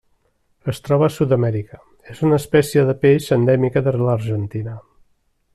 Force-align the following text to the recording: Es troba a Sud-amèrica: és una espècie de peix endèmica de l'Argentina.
Es 0.71 0.79
troba 0.87 1.05
a 1.09 1.13
Sud-amèrica: 1.15 1.79
és 2.15 2.23
una 2.29 2.41
espècie 2.43 2.87
de 2.91 2.97
peix 3.07 3.31
endèmica 3.39 3.87
de 3.89 3.97
l'Argentina. 4.09 4.79